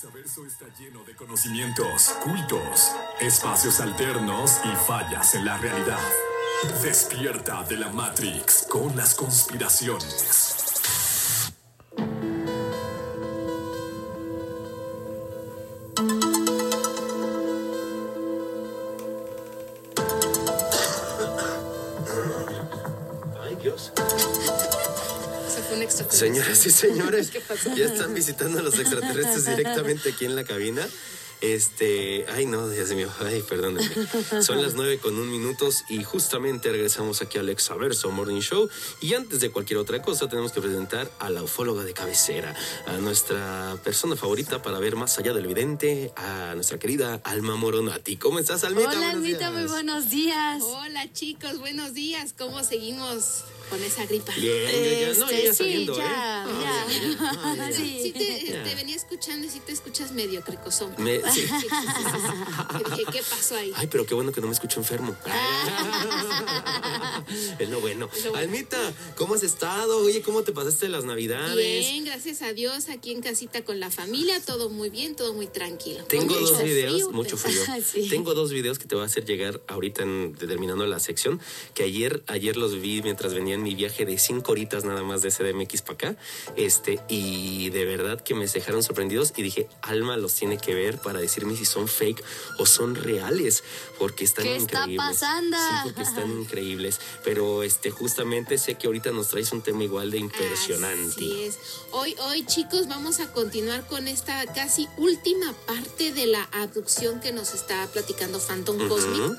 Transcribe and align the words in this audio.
Saberso 0.00 0.46
está 0.46 0.66
lleno 0.78 1.02
de 1.02 1.16
conocimientos, 1.16 2.10
cultos, 2.22 2.92
espacios 3.18 3.80
alternos 3.80 4.60
y 4.64 4.68
fallas 4.86 5.34
en 5.34 5.44
la 5.44 5.58
realidad. 5.58 5.98
Despierta 6.84 7.64
de 7.64 7.78
la 7.78 7.90
Matrix 7.90 8.64
con 8.70 8.94
las 8.96 9.16
conspiraciones. 9.16 10.77
Señoras 26.18 26.66
y 26.66 26.70
señores, 26.70 27.30
ya 27.76 27.84
están 27.84 28.12
visitando 28.12 28.58
a 28.58 28.62
los 28.62 28.76
extraterrestres 28.76 29.46
directamente 29.46 30.08
aquí 30.10 30.24
en 30.24 30.34
la 30.34 30.42
cabina. 30.42 30.84
Este, 31.40 32.26
ay 32.34 32.46
no, 32.46 32.68
Dios 32.68 32.90
mío, 32.90 33.08
ay, 33.20 33.42
perdónenme. 33.48 33.88
Son 34.42 34.60
las 34.60 34.74
nueve 34.74 34.98
con 34.98 35.16
un 35.18 35.30
minutos 35.30 35.84
y 35.88 36.02
justamente 36.02 36.70
regresamos 36.70 37.22
aquí 37.22 37.38
al 37.38 37.48
Exaverso 37.48 38.10
Morning 38.10 38.40
Show. 38.40 38.68
Y 39.00 39.14
antes 39.14 39.40
de 39.40 39.50
cualquier 39.50 39.78
otra 39.78 40.02
cosa, 40.02 40.28
tenemos 40.28 40.52
que 40.52 40.60
presentar 40.60 41.10
a 41.20 41.30
la 41.30 41.42
ufóloga 41.44 41.84
de 41.84 41.94
cabecera, 41.94 42.54
a 42.86 42.92
nuestra 42.98 43.76
persona 43.84 44.16
favorita 44.16 44.62
para 44.62 44.78
ver 44.80 44.96
más 44.96 45.16
allá 45.18 45.32
del 45.32 45.44
evidente, 45.44 46.12
a 46.16 46.54
nuestra 46.56 46.78
querida 46.78 47.20
Alma 47.24 47.54
Moronati. 47.56 48.16
¿Cómo 48.16 48.38
estás, 48.40 48.64
Almita? 48.64 48.90
Hola, 48.90 49.10
Almita, 49.10 49.50
muy 49.52 49.64
buenos 49.66 50.10
días. 50.10 50.62
Hola 50.64 51.12
chicos, 51.12 51.58
buenos 51.58 51.94
días. 51.94 52.34
¿Cómo 52.36 52.64
seguimos 52.64 53.44
con 53.70 53.82
esa 53.84 54.06
gripa? 54.06 54.32
Bien, 54.34 54.64
ya, 54.66 55.12
ya, 55.12 55.18
no, 55.18 55.30
ya, 55.30 55.36
Este, 55.36 55.44
ya 55.44 55.50
sí, 55.52 55.56
saliendo, 55.58 55.96
ya, 55.96 56.02
¿eh? 56.04 56.06
ya. 56.08 56.44
Ah, 56.46 57.54
ya, 57.56 57.70
ya. 57.70 57.72
Sí. 57.78 58.00
Sí 58.02 58.12
te, 58.12 58.46
Ya. 58.50 58.64
te 58.64 58.74
venía 58.74 58.96
escuchando 58.96 59.46
y 59.46 59.50
sí 59.50 59.60
te 59.60 59.72
escuchas 59.72 60.12
medio 60.12 60.42
cricosón. 60.42 60.94
Me- 60.98 61.20
sí. 61.34 61.46
Sí, 61.46 61.48
sí, 61.48 61.68
sí, 61.68 62.90
dije, 62.90 63.04
¿qué 63.12 63.22
pasó 63.22 63.56
ahí? 63.56 63.72
Ay, 63.76 63.86
pero 63.86 64.06
qué 64.06 64.14
bueno 64.14 64.32
que 64.32 64.40
no 64.40 64.46
me 64.46 64.52
escucho 64.52 64.80
enfermo. 64.80 65.14
es 67.58 67.68
lo 67.68 67.80
bueno. 67.80 68.08
Es 68.14 68.24
lo 68.24 68.32
bueno. 68.32 68.46
Almita, 68.46 68.78
¿cómo 69.16 69.34
has 69.34 69.42
estado? 69.42 69.98
Oye, 69.98 70.22
¿cómo 70.22 70.42
te 70.42 70.52
pasaste 70.52 70.88
las 70.88 71.04
navidades? 71.04 71.56
Bien, 71.56 72.04
gracias 72.04 72.42
a 72.42 72.52
Dios, 72.52 72.88
aquí 72.88 73.12
en 73.12 73.20
casita 73.20 73.64
con 73.64 73.80
la 73.80 73.90
familia, 73.90 74.40
todo 74.40 74.70
muy 74.70 74.90
bien, 74.90 75.14
todo 75.14 75.34
muy 75.34 75.46
tranquilo. 75.46 76.04
Tengo 76.04 76.34
dos 76.34 76.62
videos, 76.62 76.94
frío, 76.94 77.10
mucho 77.10 77.36
frío. 77.36 77.62
Sí. 77.88 78.08
Tengo 78.08 78.34
dos 78.34 78.52
videos 78.52 78.78
que 78.78 78.86
te 78.86 78.94
voy 78.94 79.04
a 79.04 79.06
hacer 79.06 79.24
llegar 79.24 79.60
ahorita 79.68 80.02
en, 80.02 80.34
terminando 80.34 80.84
la 80.86 80.98
sección, 80.98 81.40
que 81.74 81.84
ayer, 81.84 82.22
ayer 82.26 82.56
los 82.56 82.80
vi 82.80 83.02
mientras 83.02 83.34
venía 83.34 83.54
en 83.54 83.62
mi 83.62 83.74
viaje 83.74 84.04
de 84.04 84.18
cinco 84.18 84.52
horitas 84.52 84.84
nada 84.84 85.02
más 85.02 85.22
de 85.22 85.30
CDMX 85.30 85.82
para 85.82 85.94
acá, 85.94 86.16
este, 86.56 87.00
y 87.08 87.70
de 87.70 87.84
verdad 87.84 88.20
que 88.20 88.34
me 88.34 88.46
dejaron 88.46 88.82
sorprendidos 88.82 89.32
y 89.36 89.42
dije, 89.42 89.68
Alma 89.82 90.16
los 90.16 90.34
tiene 90.34 90.58
que 90.58 90.74
ver 90.74 90.98
para 90.98 91.20
decirme 91.20 91.56
si 91.56 91.64
son 91.64 91.88
fake 91.88 92.22
o 92.58 92.66
son 92.66 92.94
reales, 92.94 93.62
porque 93.98 94.24
están 94.24 94.44
¿Qué 94.44 94.56
está 94.56 94.86
pasando? 94.96 95.56
Sí, 95.56 95.74
porque 95.84 96.02
están 96.02 96.30
increíbles, 96.40 97.00
pero 97.24 97.62
este, 97.62 97.90
justamente 97.90 98.58
sé 98.58 98.76
que 98.76 98.86
ahorita 98.86 99.10
nos 99.10 99.28
traes 99.28 99.52
un 99.52 99.62
tema 99.62 99.84
igual 99.84 100.10
de 100.10 100.18
impresionante. 100.18 101.24
Así 101.24 101.42
es. 101.42 101.58
Hoy, 101.92 102.14
hoy, 102.26 102.44
chicos, 102.46 102.88
vamos 102.88 103.20
a 103.20 103.32
continuar 103.32 103.86
con 103.86 104.08
esta 104.08 104.46
casi 104.54 104.88
última 104.96 105.52
parte 105.66 106.12
de 106.12 106.26
la 106.26 106.42
abducción 106.52 107.20
que 107.20 107.32
nos 107.32 107.54
está 107.54 107.86
platicando 107.88 108.38
Phantom 108.38 108.76
Ujú. 108.76 108.88
Cosmic. 108.88 109.38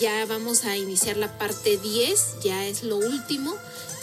Ya 0.00 0.24
vamos 0.26 0.64
a 0.64 0.76
iniciar 0.76 1.16
la 1.16 1.38
parte 1.38 1.76
10, 1.76 2.40
ya 2.42 2.66
es 2.66 2.82
lo 2.82 2.96
último 2.96 3.54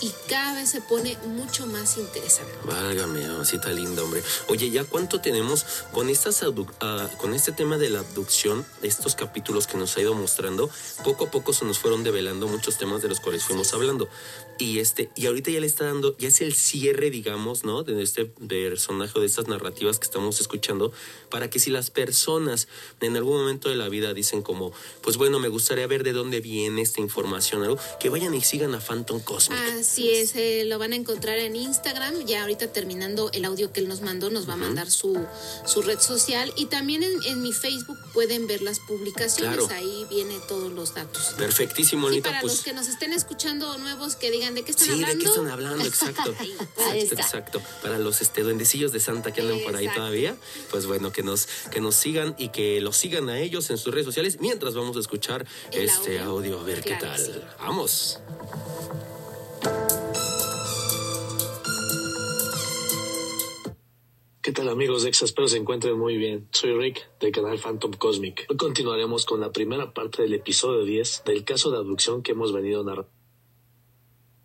y 0.02 0.12
cada 0.28 0.56
vez 0.56 0.70
se 0.70 0.82
pone 0.82 1.18
mucho 1.26 1.66
más 1.68 1.98
interesante. 1.98 2.54
Válgame, 2.64 3.28
mamacita 3.28 3.70
linda, 3.70 4.04
hombre. 4.04 4.24
Oye, 4.48 4.70
¿ya 4.70 4.84
cuánto 4.84 5.22
tenemos 5.22 5.66
con 5.92 6.10
estas 6.10 6.44
ah, 6.80 7.10
con 7.18 7.34
este 7.34 7.52
tema 7.52 7.78
de 7.78 7.90
la 7.90 8.00
abducción, 8.00 8.66
estos 8.82 9.16
capítulos 9.16 9.68
que 9.68 9.78
nos 9.78 9.96
ha 9.98 10.02
ido 10.02 10.14
mostrando? 10.14 10.70
Poco 11.04 11.26
a 11.26 11.32
poco 11.32 11.54
se 11.54 11.66
nos 11.66 11.80
fueron 11.80 12.04
develando 12.04 12.48
muchos 12.48 12.78
temas 12.78 13.02
de 13.02 13.10
los 13.10 13.20
cuales 13.20 13.44
fuimos 13.44 13.74
hablando. 13.74 14.10
Y 14.58 14.80
este, 14.80 15.10
y 15.16 15.26
ahorita 15.26 15.52
ya 15.52 15.62
le 15.62 15.68
está 15.68 15.86
dando, 15.86 16.18
ya 16.18 16.28
es 16.28 16.42
el 16.42 16.54
cierre, 16.54 17.10
digamos, 17.10 17.64
¿no? 17.64 17.84
De 17.84 18.02
este 18.04 18.26
personaje, 18.26 19.18
o 19.18 19.22
de 19.22 19.28
estas 19.28 19.48
narrativas 19.48 20.00
que 20.00 20.06
estamos 20.06 20.42
escuchando, 20.42 20.92
para 21.30 21.50
que 21.50 21.60
si 21.60 21.70
las 21.72 21.92
personas 21.92 22.68
en 23.00 23.16
algún 23.16 23.40
momento 23.40 23.70
de 23.70 23.76
la 23.76 23.88
vida 23.88 24.14
dicen 24.14 24.42
como, 24.42 24.74
pues 25.02 25.16
bueno, 25.16 25.40
me 25.40 25.48
gustaría 25.48 25.88
ver 25.88 26.04
de 26.04 26.12
dónde 26.12 26.42
viene 26.42 26.82
esta 26.82 27.00
información, 27.00 27.64
algo, 27.64 27.80
que 28.02 28.10
vayan 28.10 28.34
y 28.34 28.42
sigan 28.42 28.76
a 28.76 28.82
Phantom 28.82 29.22
Cosmic. 29.22 29.60
Así 29.90 30.12
es, 30.12 30.36
eh, 30.36 30.66
lo 30.66 30.78
van 30.78 30.94
a 30.94 30.96
encontrar 30.96 31.40
en 31.40 31.56
Instagram. 31.56 32.26
Ya 32.26 32.42
ahorita 32.42 32.68
terminando 32.72 33.32
el 33.34 33.44
audio 33.46 33.72
que 33.74 33.80
él 33.80 33.88
nos 33.88 34.02
mandó, 34.02 34.30
nos 34.30 34.48
va 34.48 34.54
a 34.54 34.58
mandar 34.58 34.92
su, 34.92 35.18
su 35.66 35.82
red 35.82 36.00
social. 36.00 36.54
Y 36.56 36.68
también 36.68 37.02
en, 37.02 37.12
en 37.26 37.42
mi 37.42 37.54
Facebook 37.54 37.98
pueden 38.14 38.46
ver 38.46 38.62
las 38.62 38.80
publicaciones. 38.82 39.66
Claro. 39.66 39.68
Ahí 39.76 40.06
viene 40.10 40.36
todos 40.48 40.72
los 40.72 40.94
datos. 40.94 41.34
Perfectísimo, 41.38 42.08
Anita, 42.08 42.30
para 42.30 42.42
pues. 42.42 42.54
los 42.54 42.64
que 42.64 42.74
nos 42.74 42.88
estén 42.88 43.14
escuchando 43.14 43.78
nuevos 43.80 44.16
que 44.16 44.30
digan 44.30 44.54
de 44.54 44.64
qué 44.64 44.72
están 44.72 44.88
Sí, 44.90 44.94
¿de 45.00 45.04
hablando. 45.06 45.24
qué 45.24 45.30
están 45.30 45.48
hablando? 45.48 45.84
Exacto. 45.86 46.36
Exacto, 46.94 47.16
exacto. 47.16 47.62
Para 47.82 47.98
los 47.98 48.22
este, 48.22 48.44
duendecillos 48.44 48.92
de 48.92 49.00
Santa 49.00 49.32
que 49.32 49.42
andan 49.42 49.60
por 49.62 49.76
ahí 49.76 49.88
todavía, 49.94 50.36
pues 50.72 50.86
bueno, 50.86 51.12
que 51.12 51.24
nos, 51.24 51.48
que 51.72 51.82
nos 51.82 51.96
sigan 51.96 52.36
y 52.38 52.50
que 52.50 52.80
los 52.82 52.96
sigan 52.96 53.30
a 53.30 53.40
ellos 53.40 53.70
en 53.70 53.78
sus 53.78 53.92
redes 53.94 54.06
sociales 54.06 54.38
mientras 54.40 54.76
vamos 54.76 54.96
a 54.98 55.00
escuchar 55.00 55.46
El 55.72 55.86
este 55.90 56.20
audio, 56.20 56.58
audio. 56.58 56.60
a 56.60 56.64
ver 56.64 56.82
Claro 56.82 57.00
qué 57.02 57.06
tal. 57.08 57.26
sí. 57.26 57.32
Vamos. 57.60 58.20
Tal 64.60 64.68
amigos 64.68 65.04
de? 65.04 65.24
Espero 65.24 65.48
se 65.48 65.56
encuentren 65.56 65.98
muy 65.98 66.18
bien. 66.18 66.50
Soy 66.52 66.74
Rick 66.74 67.10
del 67.22 67.32
canal 67.32 67.58
Phantom 67.60 67.94
Cosmic. 67.94 68.46
Hoy 68.50 68.58
continuaremos 68.58 69.26
con 69.26 69.40
la 69.40 69.54
primera 69.54 69.94
parte 69.94 70.22
del 70.22 70.34
episodio 70.34 70.84
10 70.84 71.24
del 71.24 71.46
caso 71.46 71.72
de 71.72 71.78
abducción 71.78 72.24
que 72.24 72.34
hemos 72.34 72.52
venido 72.52 72.84
narrando. 72.84 73.19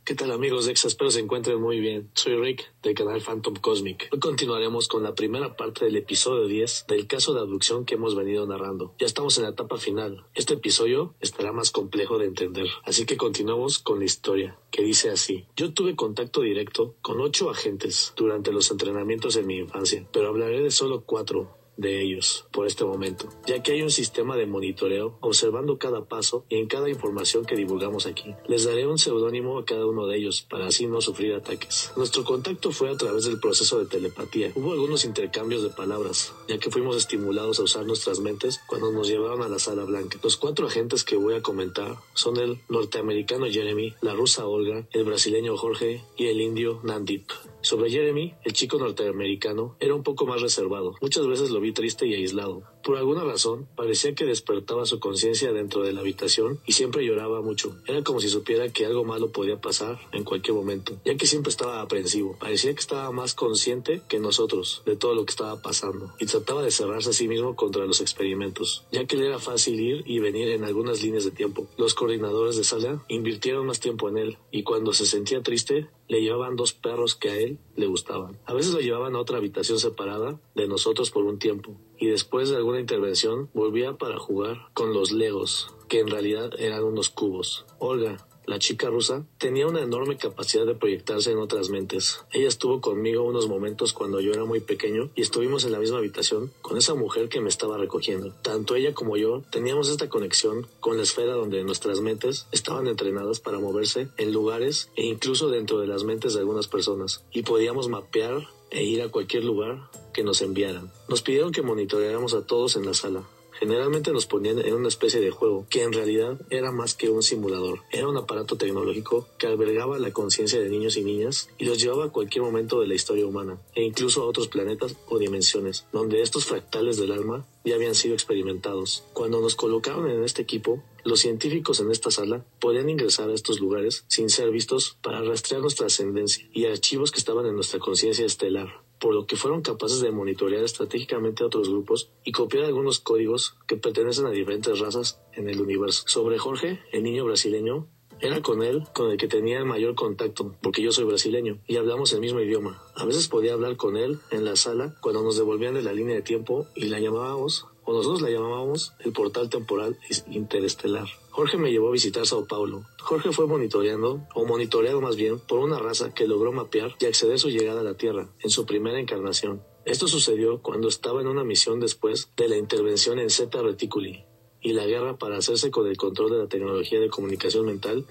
¿Qué 0.05 0.15
tal 0.15 0.33
amigos 0.33 0.67
de 0.67 0.73
Exa? 0.73 0.89
Espero 0.89 1.11
se 1.11 1.21
encuentren 1.21 1.59
muy 1.59 1.81
bien. 1.81 2.11
Soy 2.13 2.37
Rick 2.37 2.71
del 2.83 2.95
canal 2.95 3.23
Phantom 3.23 3.55
Cosmic. 3.55 4.11
Hoy 4.13 4.19
continuaremos 4.19 4.87
con 4.87 5.03
la 5.03 5.15
primera 5.15 5.57
parte 5.57 5.87
del 5.87 5.97
episodio 5.97 6.47
10 6.47 6.85
del 6.89 7.07
caso 7.07 7.33
de 7.33 7.41
abducción 7.41 7.87
que 7.87 7.95
hemos 7.95 8.15
venido 8.15 8.47
narrando. 8.47 8.95
Ya 8.99 9.07
estamos 9.07 9.39
en 9.39 9.45
la 9.45 9.51
etapa 9.53 9.79
final. 9.79 10.27
Este 10.35 10.53
episodio 10.53 11.15
estará 11.21 11.53
más 11.53 11.71
complejo 11.71 12.19
de 12.19 12.27
entender. 12.27 12.67
Así 12.85 13.07
que 13.07 13.17
continuamos 13.17 13.79
con 13.79 13.99
la 13.99 14.05
historia, 14.05 14.59
que 14.71 14.83
dice 14.83 15.09
así. 15.09 15.47
Yo 15.57 15.73
tuve 15.73 15.97
contacto 15.97 16.43
directo 16.43 16.97
con 17.01 17.23
ocho 17.23 17.49
agentes 17.49 18.13
durante 18.15 18.53
los 18.53 18.71
entrenamientos 18.71 19.37
en 19.37 19.47
mi 19.47 19.57
infancia, 19.57 20.07
pero 20.13 20.29
hablaré 20.29 20.61
de 20.61 20.71
solo 20.71 21.05
cuatro 21.07 21.64
de 21.77 22.03
ellos 22.03 22.47
por 22.53 22.67
este 22.67 22.85
momento, 22.85 23.29
ya 23.47 23.63
que 23.63 23.73
hay 23.73 23.83
un 23.83 23.91
sistema 23.91 24.37
de 24.37 24.47
monitoreo 24.47 25.19
observando 25.21 25.79
cada 25.79 26.05
paso 26.05 26.45
y 26.49 26.57
en 26.57 26.67
cada 26.67 26.89
información 26.89 27.45
que 27.45 27.57
divulgamos 27.57 28.07
aquí. 28.07 28.35
Les 28.47 28.65
daré 28.65 28.87
un 28.87 28.99
seudónimo 28.99 29.59
a 29.59 29.65
cada 29.65 29.87
uno 29.87 30.07
de 30.07 30.17
ellos 30.17 30.43
para 30.43 30.67
así 30.67 30.87
no 30.87 31.01
sufrir 31.01 31.35
ataques. 31.35 31.93
Nuestro 31.97 32.25
contacto 32.25 32.71
fue 32.71 32.91
a 32.91 32.97
través 32.97 33.25
del 33.25 33.41
proceso 33.41 33.79
de 33.79 33.87
telepatía. 33.87 34.53
Hubo 34.55 34.73
algunos 34.73 35.05
intercambios 35.05 35.63
de 35.63 35.71
palabras, 35.71 36.33
ya 36.49 36.59
que 36.59 36.71
fuimos 36.71 36.97
estimulados 36.97 37.59
a 37.59 37.65
usar 37.65 37.87
nuestras 37.87 38.21
mentes 38.21 38.61
cuando 38.67 38.93
nos 38.93 39.09
llevaron 39.09 39.43
a 39.43 39.49
la 39.49 39.59
sala 39.59 39.85
blanca. 39.85 40.19
Los 40.23 40.37
cuatro 40.37 40.67
agentes 40.67 41.05
que 41.05 41.17
voy 41.17 41.35
a 41.35 41.43
comentar 41.43 41.97
son 42.15 42.37
el 42.39 42.61
norteamericano 42.69 43.47
Jeremy, 43.47 43.95
la 44.01 44.15
rusa 44.15 44.47
Olga, 44.47 44.87
el 44.93 45.05
brasileño 45.05 45.57
Jorge 45.57 46.05
y 46.17 46.27
el 46.27 46.41
indio 46.41 46.81
Nandip. 46.83 47.31
Sobre 47.61 47.91
Jeremy, 47.91 48.35
el 48.45 48.53
chico 48.53 48.79
norteamericano 48.79 49.77
era 49.81 49.95
un 49.95 50.03
poco 50.03 50.27
más 50.27 50.43
reservado. 50.43 50.97
Muchas 51.01 51.27
veces 51.27 51.51
lo 51.51 51.61
triste 51.73 52.07
y 52.07 52.15
aislado. 52.15 52.63
Por 52.85 52.99
alguna 52.99 53.25
razón, 53.25 53.67
parecía 53.77 54.15
que 54.15 54.27
despertaba 54.27 54.85
su 54.85 55.01
conciencia 55.01 55.53
dentro 55.53 55.83
de 55.83 55.95
la 55.95 56.01
habitación 56.01 56.61
y 56.67 56.73
siempre 56.73 57.05
lloraba 57.05 57.41
mucho. 57.41 57.77
Era 57.87 58.03
como 58.03 58.21
si 58.21 58.29
supiera 58.29 58.69
que 58.69 58.85
algo 58.85 59.05
malo 59.05 59.31
podía 59.33 59.59
pasar 59.59 59.99
en 60.13 60.25
cualquier 60.25 60.55
momento, 60.55 61.01
ya 61.03 61.17
que 61.17 61.27
siempre 61.27 61.49
estaba 61.49 61.81
aprensivo. 61.81 62.37
Parecía 62.39 62.75
que 62.75 62.81
estaba 62.81 63.11
más 63.11 63.33
consciente 63.33 64.03
que 64.07 64.19
nosotros 64.19 64.83
de 64.85 64.97
todo 64.97 65.15
lo 65.15 65.25
que 65.25 65.31
estaba 65.31 65.63
pasando 65.63 66.13
y 66.19 66.27
trataba 66.27 66.63
de 66.63 66.71
cerrarse 66.71 67.11
a 67.11 67.15
sí 67.15 67.27
mismo 67.27 67.57
contra 67.57 67.87
los 67.87 68.03
experimentos, 68.03 68.85
ya 68.93 69.07
que 69.07 69.17
le 69.17 69.29
era 69.29 69.39
fácil 69.39 69.81
ir 69.81 70.03
y 70.05 70.19
venir 70.19 70.51
en 70.51 70.65
algunas 70.65 71.03
líneas 71.03 71.25
de 71.25 71.31
tiempo. 71.31 71.67
Los 71.79 71.95
coordinadores 71.95 72.57
de 72.57 72.65
sala 72.65 73.03
invirtieron 73.09 73.67
más 73.67 73.81
tiempo 73.81 74.11
en 74.11 74.19
él 74.19 74.39
y 74.51 74.63
cuando 74.63 74.93
se 74.93 75.07
sentía 75.07 75.43
triste, 75.43 75.89
le 76.09 76.21
llevaban 76.21 76.57
dos 76.57 76.73
perros 76.73 77.15
que 77.15 77.31
a 77.31 77.37
él 77.37 77.59
le 77.77 77.87
gustaban. 77.87 78.39
A 78.47 78.55
veces 78.55 78.73
lo 78.73 78.81
llevaban 78.81 79.15
a 79.15 79.21
otra 79.21 79.39
habitación 79.39 79.79
separada 79.79 80.39
de 80.55 80.69
nosotros 80.69 81.11
por 81.11 81.25
un 81.25 81.39
tiempo 81.39 81.77
y 81.99 82.07
después 82.09 82.51
de 82.51 82.57
alguna 82.57 82.81
intervención 82.81 83.49
volvía 83.55 83.95
para 83.95 84.19
jugar 84.19 84.69
con 84.75 84.93
los 84.93 85.13
legos, 85.13 85.75
que 85.89 86.01
en 86.01 86.09
realidad 86.09 86.51
eran 86.59 86.85
unos 86.85 87.09
cubos. 87.09 87.65
Olga, 87.79 88.17
la 88.47 88.59
chica 88.59 88.89
rusa, 88.89 89.25
tenía 89.39 89.67
una 89.67 89.83
enorme 89.83 90.17
capacidad 90.17 90.67
de 90.67 90.75
proyectarse 90.75 91.33
en 91.33 91.39
otras 91.39 91.71
mentes. 91.71 92.21
Ella 92.33 92.49
estuvo 92.49 92.81
conmigo 92.81 93.23
unos 93.23 93.49
momentos 93.49 93.93
cuando 93.93 94.21
yo 94.21 94.33
era 94.33 94.45
muy 94.45 94.61
pequeño 94.61 95.11
y 95.15 95.23
estuvimos 95.23 95.65
en 95.65 95.73
la 95.73 95.79
misma 95.79 95.99
habitación 95.99 96.53
con 96.63 96.77
esa 96.77 96.95
mujer 96.95 97.29
que 97.29 97.41
me 97.41 97.49
estaba 97.49 97.79
recogiendo. 97.79 98.33
Tanto 98.43 98.75
ella 98.75 98.95
como 98.95 99.17
yo 99.17 99.43
teníamos 99.51 99.89
esta 99.89 100.09
conexión 100.09 100.67
con 100.81 100.97
la 100.97 101.03
esfera 101.03 101.35
donde 101.35 101.65
nuestras 101.65 102.01
mentes 102.01 102.47
estaban 102.53 102.87
entrenadas 102.87 103.41
para 103.41 103.59
moverse 103.59 104.09
en 104.17 104.33
lugares 104.33 104.91
e 104.97 105.07
incluso 105.07 105.49
dentro 105.49 105.79
de 105.79 105.87
las 105.87 106.05
mentes 106.05 106.35
de 106.35 106.41
algunas 106.41 106.69
personas 106.69 107.25
y 107.33 107.43
podíamos 107.43 107.89
mapear 107.89 108.49
e 108.71 108.83
ir 108.83 109.03
a 109.03 109.09
cualquier 109.09 109.45
lugar 109.45 109.89
que 110.13 110.25
nos 110.25 110.43
enviaran. 110.43 110.91
Nos 111.09 111.23
pidieron 111.23 111.53
que 111.53 111.63
monitoreáramos 111.63 112.35
a 112.35 112.47
todos 112.47 112.77
en 112.77 112.87
la 112.87 112.95
sala, 112.95 113.25
Generalmente 113.59 114.13
nos 114.13 114.27
ponían 114.27 114.59
en 114.59 114.75
una 114.75 114.89
especie 114.89 115.21
de 115.21 115.31
juego, 115.31 115.67
que 115.71 115.83
en 115.83 115.93
realidad 115.93 116.41
era 116.51 116.73
más 116.73 116.95
que 116.95 117.09
un 117.09 117.23
simulador. 117.23 117.81
Era 117.91 118.09
un 118.09 118.17
aparato 118.17 118.57
tecnológico 118.57 119.29
que 119.39 119.47
albergaba 119.47 119.99
la 119.99 120.13
conciencia 120.13 120.61
de 120.61 120.69
niños 120.69 120.97
y 120.97 121.05
niñas 121.05 121.49
y 121.59 121.65
los 121.65 121.81
llevaba 121.81 122.07
a 122.07 122.11
cualquier 122.11 122.45
momento 122.45 122.81
de 122.81 122.89
la 122.89 122.95
historia 122.95 123.27
humana, 123.27 123.59
e 123.75 123.83
incluso 123.83 124.23
a 124.23 124.27
otros 124.27 124.49
planetas 124.49 124.97
o 125.09 125.19
dimensiones, 125.19 125.87
donde 125.93 126.23
estos 126.23 126.47
fractales 126.47 126.97
del 126.97 127.13
alma 127.13 127.47
ya 127.65 127.77
habían 127.77 127.95
sido 127.95 128.15
experimentados. 128.15 129.05
Cuando 129.13 129.41
nos 129.41 129.55
colocaron 129.55 130.11
en 130.11 130.25
este 130.25 130.43
equipo, 130.43 130.83
los 131.05 131.21
científicos 131.21 131.81
en 131.81 131.91
esta 131.91 132.11
sala 132.11 132.45
podían 132.61 132.89
ingresar 132.91 133.31
a 133.31 133.35
estos 133.35 133.61
lugares 133.61 134.05
sin 134.09 134.31
ser 134.31 134.51
vistos 134.51 134.97
para 135.03 135.23
rastrear 135.23 135.63
nuestra 135.63 135.87
ascendencia 135.87 136.47
y 136.53 136.67
archivos 136.67 137.11
que 137.11 137.19
estaban 137.19 137.47
en 137.47 137.55
nuestra 137.55 137.79
conciencia 137.79 138.27
estelar 138.27 138.85
por 139.05 139.15
lo 139.15 139.27
que 139.27 139.37
fueron 139.37 139.61
capaces 139.61 140.01
de 140.01 140.11
monitorear 140.11 140.65
estratégicamente 140.65 141.43
a 141.43 141.47
otros 141.49 141.69
grupos 141.69 142.11
y 142.25 142.33
copiar 142.33 142.65
algunos 142.65 143.01
códigos 143.01 143.55
que 143.67 143.77
pertenecen 143.77 144.25
a 144.25 144.31
diferentes 144.31 144.79
razas 144.79 145.21
en 145.35 145.51
el 145.51 145.61
universo. 145.61 146.05
Sobre 146.07 146.39
Jorge, 146.39 146.81
el 146.91 147.03
niño 147.03 147.27
brasileño, 147.27 147.87
era 148.23 148.41
con 148.41 148.63
él 148.63 148.85
con 148.95 149.11
el 149.11 149.19
que 149.19 149.29
tenía 149.29 149.59
el 149.59 149.67
mayor 149.67 149.95
contacto, 149.95 150.57
porque 150.63 150.81
yo 150.81 150.91
soy 150.91 151.05
brasileño 151.05 151.59
y 151.67 151.77
hablamos 151.77 152.15
el 152.15 152.21
mismo 152.21 152.41
idioma. 152.41 152.83
A 152.97 153.05
veces 153.05 153.29
podía 153.29 153.53
hablar 153.53 153.77
con 153.77 153.99
él 153.99 154.21
en 154.31 154.47
la 154.47 154.57
sala 154.57 154.97
cuando 155.03 155.23
nos 155.23 155.37
devolvían 155.37 155.75
de 155.75 155.83
la 155.83 155.93
línea 155.93 156.15
de 156.15 156.23
tiempo 156.23 156.67
y 156.75 156.87
la 156.87 156.99
llamábamos, 156.99 157.67
o 157.85 157.93
nosotros 157.93 158.23
la 158.23 158.31
llamábamos, 158.31 158.93
el 159.01 159.13
portal 159.13 159.49
temporal 159.51 159.99
interestelar. 160.29 161.07
Jorge 161.31 161.59
me 161.59 161.71
llevó 161.71 161.89
a 161.89 161.93
visitar 161.93 162.27
Sao 162.27 162.47
Paulo. 162.47 162.85
Jorge 163.01 163.33
fue 163.33 163.47
monitoreando, 163.47 164.23
o 164.35 164.47
monitoreado 164.47 165.01
más 165.01 165.17
bien, 165.17 165.39
por 165.41 165.59
una 165.59 165.79
raza 165.79 166.15
que 166.15 166.27
logró 166.27 166.53
mapear 166.53 166.95
y 167.01 167.07
acceder 167.07 167.35
a 167.35 167.39
su 167.39 167.51
llegada 167.51 167.81
a 167.81 167.85
la 167.85 167.97
Tierra 167.97 168.29
en 168.41 168.51
su 168.51 168.67
primera 168.67 168.99
encarnación. 168.99 169.63
Esto 169.85 170.09
sucedió 170.09 170.63
cuando 170.63 170.89
estaba 170.89 171.21
en 171.21 171.27
una 171.27 171.45
misión 171.45 171.81
después 171.81 172.31
de 172.37 172.49
la 172.49 172.57
intervención 172.57 173.19
en 173.19 173.31
Zeta 173.31 173.61
Reticuli 173.61 174.25
y 174.63 174.73
la 174.73 174.87
guerra 174.87 175.19
para 175.19 175.37
hacerse 175.37 175.71
con 175.71 175.87
el 175.87 175.99
control 175.99 176.31
de 176.31 176.39
la 176.39 176.49
tecnología 176.49 176.99
de 177.01 177.11
comunicación 177.11 177.67
mental 177.67 178.07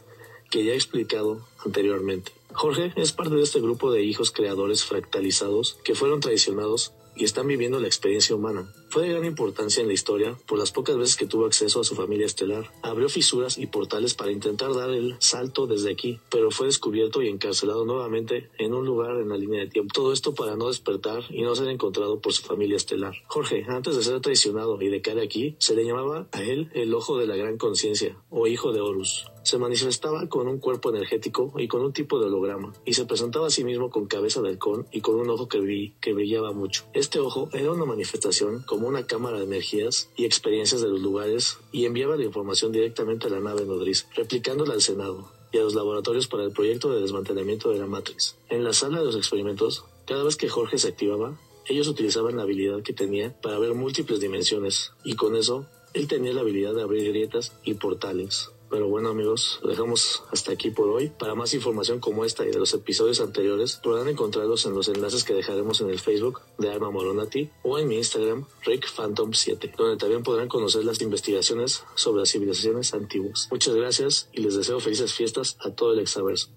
que 0.51 0.63
ya 0.63 0.73
he 0.73 0.75
explicado 0.75 1.41
anteriormente. 1.65 2.31
Jorge 2.53 2.93
es 2.95 3.11
parte 3.11 3.33
de 3.33 3.41
este 3.41 3.59
grupo 3.59 3.91
de 3.91 4.03
hijos 4.03 4.29
creadores 4.29 4.83
fractalizados 4.83 5.79
que 5.83 5.95
fueron 5.95 6.19
traicionados 6.19 6.93
y 7.15 7.23
están 7.23 7.47
viviendo 7.47 7.79
la 7.79 7.87
experiencia 7.87 8.35
humana. 8.35 8.71
Fue 8.93 9.07
de 9.07 9.13
gran 9.13 9.25
importancia 9.25 9.81
en 9.81 9.87
la 9.87 9.95
historia 9.95 10.37
por 10.45 10.59
las 10.59 10.71
pocas 10.71 10.95
veces 10.95 11.15
que 11.15 11.25
tuvo 11.25 11.47
acceso 11.47 11.79
a 11.79 11.83
su 11.83 11.95
familia 11.95 12.27
estelar. 12.27 12.69
Abrió 12.83 13.09
fisuras 13.09 13.57
y 13.57 13.65
portales 13.65 14.13
para 14.13 14.31
intentar 14.31 14.71
dar 14.75 14.91
el 14.91 15.15
salto 15.17 15.65
desde 15.65 15.91
aquí, 15.91 16.19
pero 16.29 16.51
fue 16.51 16.67
descubierto 16.67 17.23
y 17.23 17.27
encarcelado 17.27 17.85
nuevamente 17.85 18.51
en 18.59 18.75
un 18.75 18.85
lugar 18.85 19.19
en 19.19 19.29
la 19.29 19.37
línea 19.37 19.61
de 19.61 19.67
tiempo. 19.67 19.91
Todo 19.95 20.13
esto 20.13 20.35
para 20.35 20.55
no 20.57 20.67
despertar 20.67 21.23
y 21.31 21.41
no 21.41 21.55
ser 21.55 21.69
encontrado 21.69 22.19
por 22.19 22.33
su 22.33 22.43
familia 22.43 22.77
estelar. 22.77 23.15
Jorge, 23.25 23.65
antes 23.67 23.95
de 23.95 24.03
ser 24.03 24.21
traicionado 24.21 24.79
y 24.79 24.89
de 24.89 25.01
caer 25.01 25.21
aquí, 25.21 25.55
se 25.57 25.73
le 25.73 25.85
llamaba 25.85 26.27
a 26.31 26.43
él 26.43 26.69
el 26.75 26.93
ojo 26.93 27.17
de 27.17 27.25
la 27.25 27.35
gran 27.35 27.57
conciencia 27.57 28.15
o 28.29 28.45
hijo 28.45 28.73
de 28.73 28.81
Horus 28.81 29.25
se 29.43 29.57
manifestaba 29.57 30.27
con 30.29 30.47
un 30.47 30.57
cuerpo 30.57 30.89
energético 30.89 31.53
y 31.57 31.67
con 31.67 31.81
un 31.81 31.93
tipo 31.93 32.19
de 32.19 32.27
holograma, 32.27 32.73
y 32.85 32.93
se 32.93 33.05
presentaba 33.05 33.47
a 33.47 33.49
sí 33.49 33.63
mismo 33.63 33.89
con 33.89 34.07
cabeza 34.07 34.41
de 34.41 34.49
halcón 34.49 34.87
y 34.91 35.01
con 35.01 35.15
un 35.15 35.29
ojo 35.29 35.47
que, 35.47 35.93
que 35.99 36.13
brillaba 36.13 36.53
mucho. 36.53 36.85
Este 36.93 37.19
ojo 37.19 37.49
era 37.51 37.71
una 37.71 37.85
manifestación 37.85 38.63
una 38.87 39.05
cámara 39.05 39.37
de 39.37 39.45
energías 39.45 40.09
y 40.15 40.25
experiencias 40.25 40.81
de 40.81 40.89
los 40.89 41.01
lugares 41.01 41.57
y 41.71 41.85
enviaba 41.85 42.15
la 42.15 42.23
información 42.23 42.71
directamente 42.71 43.27
a 43.27 43.29
la 43.31 43.39
nave 43.39 43.65
nodriza, 43.65 44.07
replicándola 44.15 44.73
al 44.73 44.81
Senado 44.81 45.31
y 45.51 45.57
a 45.57 45.61
los 45.63 45.75
laboratorios 45.75 46.27
para 46.27 46.43
el 46.43 46.51
proyecto 46.51 46.91
de 46.91 47.01
desmantelamiento 47.01 47.69
de 47.69 47.79
la 47.79 47.87
Matrix. 47.87 48.35
En 48.49 48.63
la 48.63 48.73
sala 48.73 48.99
de 48.99 49.05
los 49.05 49.15
experimentos, 49.15 49.85
cada 50.05 50.23
vez 50.23 50.35
que 50.35 50.49
Jorge 50.49 50.77
se 50.77 50.87
activaba, 50.87 51.37
ellos 51.67 51.87
utilizaban 51.87 52.37
la 52.37 52.43
habilidad 52.43 52.81
que 52.81 52.93
tenía 52.93 53.39
para 53.41 53.59
ver 53.59 53.73
múltiples 53.73 54.19
dimensiones, 54.19 54.91
y 55.03 55.15
con 55.15 55.35
eso, 55.35 55.65
él 55.93 56.07
tenía 56.07 56.33
la 56.33 56.41
habilidad 56.41 56.73
de 56.73 56.81
abrir 56.81 57.07
grietas 57.07 57.53
y 57.63 57.75
portales. 57.75 58.49
Pero 58.73 58.87
bueno 58.87 59.09
amigos, 59.09 59.59
lo 59.61 59.69
dejamos 59.69 60.23
hasta 60.31 60.51
aquí 60.51 60.71
por 60.71 60.89
hoy. 60.89 61.07
Para 61.07 61.35
más 61.35 61.53
información 61.53 61.99
como 61.99 62.25
esta 62.25 62.43
y 62.43 62.49
de 62.49 62.57
los 62.57 62.73
episodios 62.73 63.21
anteriores, 63.21 63.75
podrán 63.75 64.07
encontrarlos 64.07 64.65
en 64.65 64.73
los 64.73 64.87
enlaces 64.87 65.23
que 65.23 65.35
dejaremos 65.35 65.79
en 65.81 65.91
el 65.91 65.99
Facebook 65.99 66.41
de 66.57 66.71
Alma 66.71 66.89
Moronati 66.89 67.51
o 67.61 67.77
en 67.77 67.87
mi 67.87 67.97
Instagram, 67.97 68.47
RickPhantom7, 68.65 69.75
donde 69.77 69.97
también 69.97 70.23
podrán 70.23 70.47
conocer 70.47 70.85
las 70.85 70.99
investigaciones 71.03 71.83
sobre 71.93 72.21
las 72.21 72.31
civilizaciones 72.31 72.95
antiguas. 72.95 73.47
Muchas 73.51 73.75
gracias 73.75 74.29
y 74.33 74.41
les 74.41 74.55
deseo 74.55 74.79
felices 74.79 75.13
fiestas 75.13 75.55
a 75.59 75.69
todo 75.69 75.93
el 75.93 75.99
exaverso. 75.99 76.49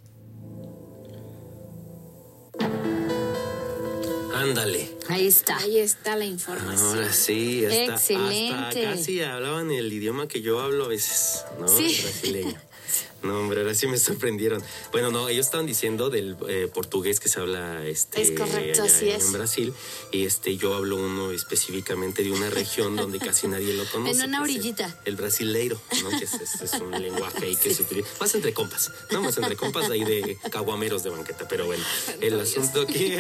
Ándale. 4.37 4.89
Ahí 5.09 5.27
está. 5.27 5.57
Ahí 5.59 5.79
está 5.79 6.17
la 6.17 6.25
información. 6.25 6.89
Ahora 6.89 7.13
sí, 7.13 7.65
hasta, 7.65 7.95
Excelente. 7.95 8.55
hasta 8.55 8.81
casi 8.83 9.23
hablaban 9.23 9.71
el 9.71 9.93
idioma 9.93 10.29
que 10.29 10.43
yo 10.43 10.61
hablo 10.61 10.85
a 10.85 10.89
veces, 10.89 11.45
¿no? 11.59 11.69
Sí. 11.69 11.87
El 11.97 12.03
brasileño. 12.03 12.61
No, 13.23 13.41
hombre, 13.41 13.61
ahora 13.61 13.75
sí 13.75 13.87
me 13.87 13.99
sorprendieron. 13.99 14.63
Bueno, 14.93 15.11
no, 15.11 15.29
ellos 15.29 15.47
estaban 15.47 15.67
diciendo 15.67 16.11
del 16.11 16.37
eh, 16.49 16.69
portugués 16.73 17.19
que 17.19 17.29
se 17.29 17.41
habla 17.41 17.85
este, 17.87 18.23
Es 18.23 18.31
correcto, 18.33 18.83
allá 18.83 18.95
así 18.95 19.09
en 19.11 19.17
es. 19.17 19.33
Brasil. 19.33 19.73
Y 20.13 20.25
este, 20.27 20.57
yo 20.57 20.75
hablo 20.75 20.97
uno 20.97 21.33
específicamente 21.33 22.23
de 22.23 22.31
una 22.31 22.51
región 22.51 22.95
donde 22.97 23.19
casi 23.19 23.49
nadie 23.49 23.73
lo 23.75 23.85
conoce. 23.87 24.13
En 24.13 24.29
una 24.29 24.39
es 24.39 24.45
el- 24.51 24.57
orillita. 24.57 25.01
El, 25.05 25.17
brasileiro, 25.17 25.81
¿no? 26.03 26.11
Que 26.11 26.25
es, 26.25 26.35
es- 26.35 26.61
es 26.61 26.81
un 26.81 26.91
lenguaje 26.93 27.45
ahí 27.47 27.57
que 27.57 27.75
se 27.75 27.83
utiliza. 27.83 28.09
Más 28.21 28.35
entre 28.35 28.53
compas, 28.53 28.93
¿no? 29.11 29.23
Más 29.23 29.37
entre 29.39 29.57
compas 29.57 29.89
de 29.89 29.95
ahí 29.95 30.05
de 30.05 30.39
caguameros 30.51 31.03
de 31.03 31.11
banqueta. 31.11 31.49
Pero 31.49 31.67
bueno, 31.67 31.85
el 32.21 32.39
asunto 32.41 32.83
aquí. 32.83 33.15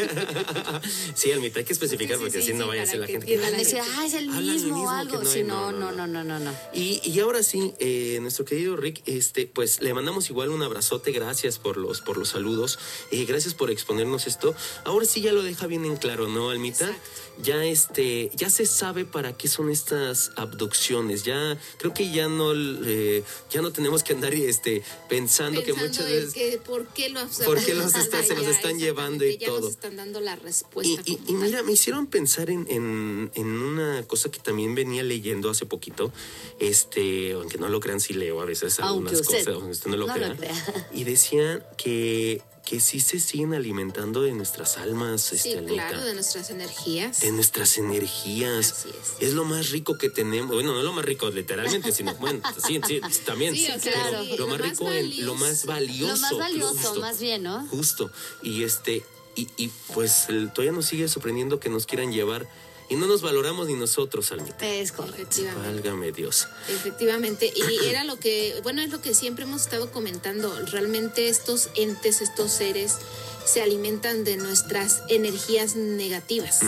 sí, 1.14 1.32
Almita, 1.32 1.58
hay 1.60 1.64
que 1.64 1.72
especificar 1.72 2.16
Sí, 2.18 2.24
sí, 2.24 2.30
porque 2.30 2.40
sí, 2.42 2.46
si 2.48 2.54
no 2.54 2.64
sí, 2.64 2.68
vaya 2.68 2.82
a 2.82 2.86
ser 2.86 3.00
la 3.00 3.06
gente 3.06 3.26
que 3.26 3.38
Van 3.38 3.54
a 3.54 3.56
decir, 3.58 3.78
ah, 3.82 4.04
es 4.06 4.14
el 4.14 4.28
mismo 4.28 4.84
o 4.84 4.90
algo. 4.90 5.22
no 5.22 5.30
Sí, 5.30 5.42
no, 5.42 5.72
no, 5.72 5.90
no, 5.92 6.06
no, 6.06 6.06
no, 6.06 6.24
no, 6.24 6.38
no, 6.38 6.52
no. 6.52 6.58
y, 6.72 7.00
y 7.04 7.20
ahora 7.20 7.42
sí, 7.42 7.72
eh, 7.78 8.18
nuestro 8.20 8.44
querido 8.44 8.76
Rick, 8.76 9.02
este, 9.06 9.46
pues 9.46 9.80
le 9.80 9.92
mandamos 9.96 10.30
igual 10.30 10.50
un 10.50 10.62
abrazote, 10.62 11.10
gracias 11.10 11.58
por 11.58 11.76
los, 11.76 12.00
por 12.02 12.16
los 12.18 12.28
saludos, 12.28 12.78
eh, 13.10 13.24
gracias 13.24 13.54
por 13.54 13.70
exponernos 13.70 14.26
esto. 14.28 14.54
Ahora 14.84 15.06
sí 15.06 15.20
ya 15.22 15.32
lo 15.32 15.42
deja 15.42 15.66
bien 15.66 15.84
en 15.84 15.96
claro, 15.96 16.28
¿no, 16.28 16.50
Almita? 16.50 16.94
Ya 17.42 17.64
este, 17.64 18.30
ya 18.34 18.48
se 18.48 18.64
sabe 18.64 19.04
para 19.04 19.36
qué 19.36 19.48
son 19.48 19.68
estas 19.70 20.30
abducciones. 20.36 21.24
Ya 21.24 21.58
creo 21.78 21.92
que 21.92 22.10
ya 22.10 22.28
no, 22.28 22.52
eh, 22.54 23.22
ya 23.50 23.60
no 23.60 23.72
tenemos 23.72 24.02
que 24.02 24.12
andar 24.14 24.32
este 24.32 24.82
pensando, 25.08 25.62
que 25.62 25.72
muchas 25.74 26.04
veces. 26.06 26.32
que 26.34 26.58
por 26.64 26.86
qué 26.88 27.08
los, 27.10 27.36
¿Por 27.40 27.62
qué 27.62 27.74
los 27.74 27.94
está- 27.94 28.22
se 28.22 28.34
los 28.36 28.46
están 28.46 28.78
llevando 28.78 29.24
y 29.26 29.36
ya 29.36 29.48
todo? 29.48 29.60
nos 29.62 29.70
están 29.70 29.96
dando 29.96 30.20
la 30.20 30.34
Y, 30.34 30.38
respuesta. 30.40 31.02
y- 31.04 31.18
mira, 31.32 31.62
me 31.62 31.72
hicieron 31.72 32.06
pensar 32.06 32.48
en, 32.50 32.66
en- 32.70 33.30
en 33.34 33.46
una 33.48 34.02
cosa 34.06 34.30
que 34.30 34.38
también 34.38 34.74
venía 34.74 35.02
leyendo 35.02 35.50
hace 35.50 35.66
poquito, 35.66 36.12
este, 36.58 37.32
aunque 37.32 37.58
no 37.58 37.68
lo 37.68 37.80
crean, 37.80 38.00
sí 38.00 38.14
leo 38.14 38.40
a 38.40 38.44
veces 38.44 38.80
algunas 38.80 39.20
cosas, 39.22 39.46
usted 39.76 39.90
no 39.90 39.96
lo 39.96 40.06
no 40.06 40.16
lo 40.16 40.36
crea. 40.36 40.36
crea. 40.36 40.88
Y 40.92 41.04
decían 41.04 41.62
que, 41.76 42.42
que 42.64 42.80
sí 42.80 42.98
se 43.00 43.20
siguen 43.20 43.54
alimentando 43.54 44.22
de 44.22 44.32
nuestras 44.32 44.76
almas, 44.78 45.22
Sí, 45.22 45.34
este, 45.52 45.64
claro, 45.64 46.02
de 46.04 46.14
nuestras 46.14 46.50
energías. 46.50 47.20
de 47.20 47.32
nuestras 47.32 47.78
energías. 47.78 48.72
Así 48.72 48.88
es. 48.90 49.28
Es 49.28 49.34
lo 49.34 49.44
más 49.44 49.70
rico 49.70 49.96
que 49.98 50.10
tenemos. 50.10 50.52
Bueno, 50.54 50.74
no 50.74 50.82
lo 50.82 50.92
más 50.92 51.04
rico 51.04 51.30
literalmente, 51.30 51.92
sino, 51.92 52.14
bueno, 52.16 52.40
sí, 52.66 52.80
sí, 52.86 53.00
también. 53.24 53.54
Sí, 53.54 53.66
o 53.74 53.78
sea, 53.80 53.92
pero 54.10 54.22
lo 54.24 54.36
lo 54.36 54.46
más 54.48 54.58
más 54.60 54.70
rico, 54.70 54.90
en, 54.92 55.24
lo 55.26 55.34
más 55.36 55.64
valioso. 55.66 56.12
Lo 56.14 56.18
más 56.20 56.38
valioso, 56.38 56.74
justo. 56.74 57.00
más 57.00 57.20
bien, 57.20 57.42
¿no? 57.44 57.66
Justo. 57.68 58.10
Y 58.42 58.64
este, 58.64 59.04
y, 59.36 59.48
y 59.56 59.70
pues 59.94 60.28
el- 60.28 60.50
todavía 60.52 60.72
nos 60.72 60.86
sigue 60.86 61.08
sorprendiendo 61.08 61.60
que 61.60 61.68
nos 61.68 61.86
quieran 61.86 62.10
llevar 62.12 62.48
y 62.88 62.96
no 62.96 63.06
nos 63.06 63.22
valoramos 63.22 63.66
ni 63.66 63.74
nosotros, 63.74 64.32
Almita. 64.32 64.66
Es 64.66 64.92
correcto. 64.92 65.42
Válgame 65.62 66.12
Dios. 66.12 66.48
Efectivamente, 66.68 67.52
y 67.54 67.84
era 67.86 68.04
lo 68.04 68.18
que, 68.18 68.58
bueno, 68.62 68.82
es 68.82 68.90
lo 68.90 69.00
que 69.00 69.14
siempre 69.14 69.44
hemos 69.44 69.62
estado 69.62 69.90
comentando. 69.90 70.54
Realmente 70.66 71.28
estos 71.28 71.70
entes, 71.74 72.20
estos 72.20 72.52
seres, 72.52 72.98
se 73.46 73.62
alimentan 73.62 74.24
de 74.24 74.36
nuestras 74.36 75.02
energías 75.08 75.76
negativas. 75.76 76.60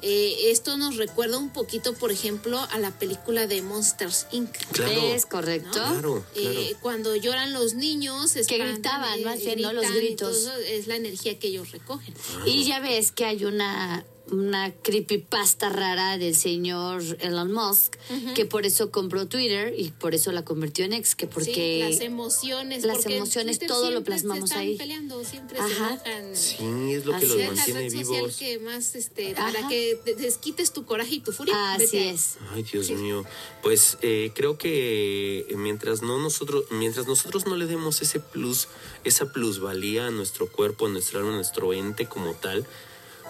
Eh, 0.00 0.50
esto 0.50 0.76
nos 0.76 0.96
recuerda 0.96 1.38
un 1.38 1.50
poquito, 1.50 1.92
por 1.94 2.12
ejemplo, 2.12 2.60
a 2.70 2.78
la 2.78 2.92
película 2.92 3.46
de 3.46 3.62
Monsters 3.62 4.28
Inc. 4.30 4.50
Claro. 4.72 4.92
Es 4.92 5.26
correcto. 5.26 5.72
Claro, 5.72 5.94
claro. 5.94 6.24
Eh, 6.36 6.76
cuando 6.80 7.16
lloran 7.16 7.52
los 7.52 7.74
niños, 7.74 8.36
espantan, 8.36 8.74
gritaban, 8.74 9.18
eh, 9.18 9.24
más. 9.24 9.74
Los 9.74 9.92
gritos. 9.92 10.44
todo 10.44 10.56
es 10.58 10.86
la 10.86 10.96
energía 10.96 11.38
que 11.38 11.48
ellos 11.48 11.72
recogen. 11.72 12.14
Y 12.46 12.64
ya 12.64 12.80
ves 12.80 13.10
que 13.10 13.24
hay 13.24 13.44
una, 13.44 14.04
una 14.30 14.72
creepypasta 14.72 15.68
rara 15.68 16.16
del 16.16 16.34
señor 16.34 17.02
Elon 17.20 17.52
Musk, 17.52 17.96
que 18.34 18.46
por 18.46 18.64
eso 18.64 18.90
compró 18.90 19.26
Twitter 19.26 19.74
y 19.76 19.90
por 19.90 20.14
eso 20.14 20.32
la 20.32 20.44
convirtió 20.44 20.84
en 20.86 20.94
ex, 20.94 21.14
que 21.14 21.26
porque... 21.26 21.52
Sí, 21.54 21.78
las 21.80 22.00
emociones, 22.00 22.84
las 22.84 23.04
emociones, 23.06 23.58
todo 23.58 23.84
lo 23.84 23.90
siempre 23.90 24.04
plasmamos 24.14 24.48
se 24.48 24.54
están 24.54 24.60
ahí. 24.66 24.76
peleando, 24.78 25.22
siempre 25.24 25.58
Ajá. 25.58 26.00
se. 26.32 26.56
Sí, 26.56 26.92
es 26.94 27.04
lo 27.04 27.12
que 27.12 27.18
Así 27.18 27.26
los 27.26 27.36
es. 27.36 27.42
Es 27.42 27.68
la 27.68 27.74
mantiene 27.74 27.88
vivos. 27.90 28.36
que 28.36 28.58
más, 28.60 28.94
este, 28.94 29.34
para 29.34 29.68
que 29.68 29.98
te- 30.04 30.14
desquites 30.14 30.72
tu 30.72 30.84
coraje 30.86 31.16
y 31.16 31.20
tu 31.20 31.32
furia. 31.32 31.74
Así 31.74 31.84
vete 31.84 32.10
es. 32.10 32.36
Ay, 32.54 32.62
Dios 32.62 32.90
mío. 32.90 33.24
Pues 33.62 33.98
eh, 34.02 34.32
creo 34.34 34.56
que 34.58 35.46
mientras 35.56 36.02
no 36.02 36.18
nosotros, 36.18 36.64
mientras 36.70 37.06
nosotros 37.06 37.46
no 37.46 37.56
le 37.56 37.66
demos 37.66 38.00
ese 38.02 38.20
plus, 38.20 38.68
esa 39.04 39.30
plusvalía 39.32 40.06
a 40.06 40.10
nuestro 40.10 40.48
cuerpo, 40.50 40.86
a 40.86 40.88
nuestra 40.88 41.18
alma, 41.20 41.32
a 41.32 41.36
nuestro 41.36 41.72
ente 41.72 42.06
como 42.06 42.32
tal, 42.34 42.66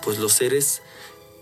pues 0.04 0.18
los 0.18 0.32
seres, 0.32 0.82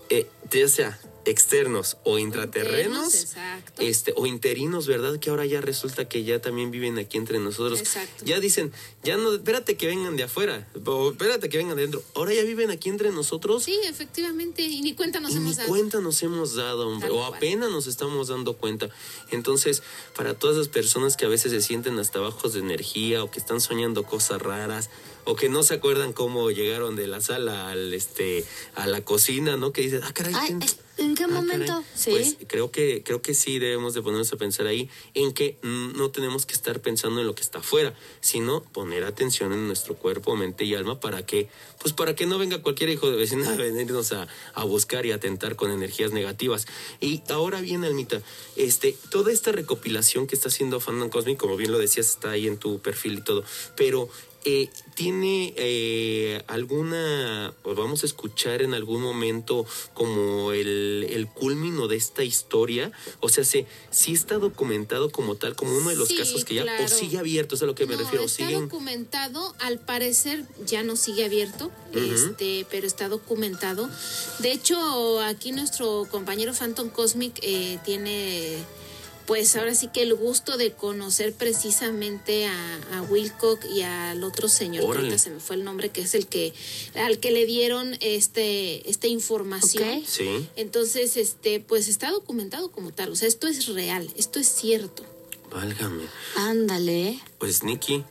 eh, 0.09 0.27
ya 0.49 0.67
sea 0.67 0.99
externos 1.25 1.97
o 2.03 2.19
intraterrenos, 2.19 3.35
este, 3.79 4.13
o 4.15 4.25
interinos, 4.25 4.87
¿verdad? 4.87 5.19
Que 5.19 5.29
ahora 5.29 5.45
ya 5.45 5.61
resulta 5.61 6.07
que 6.07 6.23
ya 6.23 6.39
también 6.41 6.71
viven 6.71 6.97
aquí 6.97 7.17
entre 7.17 7.39
nosotros. 7.39 7.79
Exacto. 7.79 8.25
Ya 8.25 8.39
dicen, 8.39 8.71
ya 9.03 9.17
no, 9.17 9.33
espérate 9.33 9.77
que 9.77 9.87
vengan 9.87 10.15
de 10.15 10.23
afuera, 10.23 10.67
o 10.85 11.11
espérate 11.11 11.49
que 11.49 11.57
vengan 11.57 11.75
de 11.77 11.83
adentro. 11.83 12.03
Ahora 12.15 12.33
ya 12.33 12.43
viven 12.43 12.71
aquí 12.71 12.89
entre 12.89 13.11
nosotros. 13.11 13.63
Sí, 13.63 13.79
efectivamente, 13.85 14.61
y 14.63 14.81
ni 14.81 14.95
cuenta 14.95 15.19
nos 15.19 15.31
Y 15.31 15.35
ni 15.35 15.41
hemos 15.41 15.55
dado. 15.57 15.69
cuenta 15.69 15.99
nos 16.01 16.21
hemos 16.23 16.55
dado, 16.55 16.87
hombre, 16.87 17.07
Tal 17.09 17.17
o 17.17 17.21
cual. 17.27 17.33
apenas 17.35 17.71
nos 17.71 17.87
estamos 17.87 18.27
dando 18.27 18.55
cuenta. 18.57 18.89
Entonces, 19.31 19.81
para 20.15 20.33
todas 20.33 20.57
las 20.57 20.67
personas 20.67 21.17
que 21.17 21.25
a 21.25 21.29
veces 21.29 21.51
se 21.51 21.61
sienten 21.61 21.97
hasta 21.99 22.19
bajos 22.19 22.53
de 22.53 22.59
energía 22.59 23.23
o 23.23 23.31
que 23.31 23.39
están 23.39 23.61
soñando 23.61 24.03
cosas 24.03 24.41
raras 24.41 24.89
o 25.25 25.35
que 25.35 25.47
no 25.49 25.63
se 25.63 25.75
acuerdan 25.75 26.11
cómo 26.11 26.51
llegaron 26.51 26.95
de 26.97 27.07
la 27.07 27.21
sala 27.21 27.69
al 27.69 27.93
este 27.93 28.43
a 28.75 28.87
la 28.87 29.01
cocina, 29.05 29.55
¿no? 29.55 29.71
Que 29.71 29.81
dicen, 29.83 30.01
"Ah, 30.03 30.11
caray, 30.13 30.33
Ay, 30.35 30.47
¿quién- 30.47 30.61
es- 30.61 30.77
¿en 31.13 31.15
qué 31.15 31.23
Ah, 31.25 31.27
momento? 31.27 31.83
Sí. 31.95 32.09
Pues 32.11 32.37
creo 32.47 32.71
que 32.71 33.03
creo 33.03 33.21
que 33.21 33.33
sí 33.35 33.59
debemos 33.59 33.93
de 33.93 34.01
ponernos 34.01 34.33
a 34.33 34.37
pensar 34.37 34.65
ahí 34.67 34.89
en 35.13 35.33
que 35.33 35.57
no 35.61 36.09
tenemos 36.09 36.45
que 36.45 36.53
estar 36.53 36.81
pensando 36.81 37.21
en 37.21 37.27
lo 37.27 37.35
que 37.35 37.41
está 37.41 37.59
afuera, 37.59 37.93
sino 38.19 38.63
poner 38.63 39.03
atención 39.03 39.53
en 39.53 39.67
nuestro 39.67 39.95
cuerpo, 39.95 40.35
mente 40.35 40.65
y 40.65 40.73
alma 40.73 40.99
para 40.99 41.25
que 41.25 41.47
pues 41.79 41.93
para 41.93 42.15
que 42.15 42.25
no 42.25 42.37
venga 42.37 42.61
cualquier 42.61 42.89
hijo 42.89 43.11
de 43.11 43.17
vecina 43.17 43.51
a 43.51 43.55
venirnos 43.55 44.11
a, 44.11 44.27
a 44.53 44.63
buscar 44.63 45.05
y 45.05 45.11
atentar 45.11 45.55
con 45.55 45.69
energías 45.69 46.11
negativas. 46.11 46.65
Y 46.99 47.21
ahora 47.29 47.61
bien, 47.61 47.83
Almita, 47.83 48.21
este 48.55 48.97
toda 49.09 49.31
esta 49.31 49.51
recopilación 49.51 50.25
que 50.27 50.35
está 50.35 50.49
haciendo 50.49 50.79
Fandom 50.79 51.09
Cosmic, 51.09 51.37
como 51.37 51.57
bien 51.57 51.71
lo 51.71 51.77
decías, 51.77 52.09
está 52.09 52.31
ahí 52.31 52.47
en 52.47 52.57
tu 52.57 52.79
perfil 52.79 53.19
y 53.19 53.21
todo, 53.21 53.43
pero 53.75 54.09
eh, 54.45 54.69
¿Tiene 54.95 55.53
eh, 55.57 56.43
alguna, 56.47 57.53
o 57.63 57.73
vamos 57.73 58.03
a 58.03 58.05
escuchar 58.05 58.61
en 58.61 58.73
algún 58.75 59.01
momento 59.01 59.65
como 59.95 60.51
el, 60.51 61.07
el 61.09 61.27
culmino 61.27 61.87
de 61.87 61.95
esta 61.95 62.23
historia? 62.23 62.91
O 63.19 63.29
sea, 63.29 63.43
¿se, 63.43 63.65
¿sí 63.89 64.13
está 64.13 64.37
documentado 64.37 65.11
como 65.11 65.35
tal, 65.35 65.55
como 65.55 65.75
uno 65.75 65.89
de 65.89 65.95
los 65.95 66.09
Sí, 66.09 66.17
casos 66.17 66.45
que 66.45 66.53
ya, 66.55 66.61
claro. 66.63 66.85
o 66.85 66.87
sigue 66.87 67.17
abierto? 67.17 67.55
Es 67.55 67.63
a 67.63 67.65
lo 67.65 67.73
que 67.73 67.87
me 67.87 67.93
No, 67.95 68.01
refiero. 68.01 68.25
está 68.25 68.45
¿Siguen? 68.45 68.69
documentado, 68.69 69.55
al 69.59 69.79
parecer 69.79 70.45
ya 70.65 70.83
no 70.83 70.95
sigue 70.95 71.25
abierto, 71.25 71.71
este, 71.93 72.65
pero 72.69 72.85
está 72.85 73.09
documentado. 73.09 73.89
De 74.39 74.51
hecho, 74.51 75.21
aquí 75.21 75.51
nuestro 75.53 76.07
compañero 76.11 76.53
Phantom 76.53 76.89
Cosmic 76.89 77.39
eh, 77.41 77.79
tiene, 77.83 78.57
pues 79.25 79.55
ahora 79.55 79.73
sí 79.75 79.87
que 79.87 80.01
el 80.01 80.13
gusto 80.15 80.57
de 80.57 80.71
conocer 80.71 81.33
precisamente 81.33 82.45
a, 82.47 82.79
a 82.93 83.01
Wilcock 83.03 83.63
y 83.65 83.81
al 83.81 84.23
otro 84.23 84.47
señor, 84.49 84.83
Órale. 84.85 85.05
ahorita 85.07 85.17
se 85.17 85.29
me 85.29 85.39
fue 85.39 85.55
el 85.55 85.63
nombre, 85.63 85.89
que 85.89 86.01
es 86.01 86.13
el 86.15 86.27
que, 86.27 86.53
al 86.95 87.19
que 87.19 87.31
le 87.31 87.45
dieron 87.45 87.95
este, 88.01 88.89
esta 88.89 89.07
información. 89.07 89.99
Ok. 89.99 90.05
Sí, 90.07 90.47
Entonces, 90.55 91.17
este, 91.17 91.59
pues 91.59 91.87
está 91.87 92.11
documentado 92.11 92.71
como 92.71 92.91
tal. 92.91 93.11
O 93.11 93.15
sea, 93.15 93.27
esto 93.27 93.47
es 93.47 93.67
real, 93.67 94.09
esto 94.17 94.39
es 94.39 94.47
cierto. 94.47 95.03
válgame. 95.51 96.03
Ándale. 96.35 97.19
Pues, 97.37 97.63
Nikki, 97.63 98.03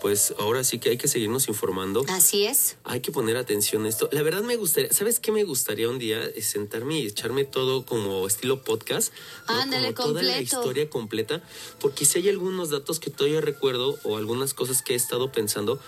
pues 0.00 0.34
ahora 0.38 0.64
sí 0.64 0.78
que 0.78 0.90
hay 0.90 0.98
que 0.98 1.08
seguirnos 1.08 1.48
informando. 1.48 2.04
Así 2.08 2.46
es. 2.46 2.76
Hay 2.84 3.00
que 3.00 3.12
poner 3.12 3.36
atención 3.36 3.84
a 3.84 3.88
esto. 3.88 4.08
La 4.12 4.22
verdad 4.22 4.42
me 4.42 4.56
gustaría, 4.56 4.92
¿sabes 4.92 5.20
qué 5.20 5.32
me 5.32 5.44
gustaría 5.44 5.88
un 5.88 5.98
día? 5.98 6.22
Es 6.34 6.46
sentarme 6.46 7.00
y 7.00 7.06
echarme 7.06 7.44
todo 7.44 7.84
como 7.84 8.26
estilo 8.26 8.62
podcast. 8.62 9.12
¿no? 9.48 9.54
Ándale, 9.54 9.94
como 9.94 10.08
toda 10.08 10.22
la 10.22 10.40
historia 10.40 10.88
completa. 10.88 11.42
Porque 11.80 12.04
si 12.04 12.18
hay 12.18 12.28
algunos 12.28 12.70
datos 12.70 13.00
que 13.00 13.10
todavía 13.10 13.40
recuerdo 13.40 13.98
o 14.04 14.16
algunas 14.16 14.54
cosas 14.54 14.82
que 14.82 14.94
he 14.94 14.96
estado 14.96 15.30
pensando 15.32 15.78